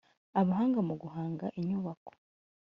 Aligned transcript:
abahanga 0.39 0.79
mu 0.87 0.95
guhanga 1.01 1.45
inyubako 1.59 2.11